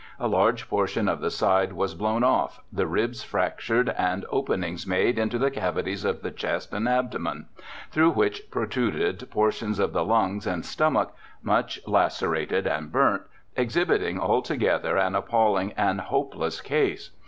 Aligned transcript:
A 0.19 0.27
large 0.27 0.67
portion 0.67 1.07
of 1.07 1.21
the 1.21 1.29
side 1.29 1.73
was 1.73 1.93
blown 1.93 2.23
off, 2.23 2.59
the 2.73 2.87
ribs 2.87 3.21
fractured, 3.21 3.89
and 3.89 4.25
openings 4.31 4.87
made 4.87 5.19
into 5.19 5.37
the 5.37 5.51
cavities 5.51 6.03
of 6.03 6.23
the 6.23 6.31
chest 6.31 6.73
and 6.73 6.87
abdo 6.87 7.19
men, 7.19 7.45
through 7.91 8.09
which 8.09 8.49
protruded 8.49 9.29
portions 9.29 9.77
of 9.77 9.93
the 9.93 10.03
lungs 10.03 10.47
and 10.47 10.65
stomach, 10.65 11.13
much 11.43 11.79
lacerated 11.85 12.65
and 12.65 12.91
burnt, 12.91 13.21
exhibiting 13.55 14.17
alto 14.17 14.55
gether 14.55 14.97
an 14.97 15.13
appalling 15.13 15.71
and 15.77 16.01
hopeless 16.01 16.61
case. 16.61 17.11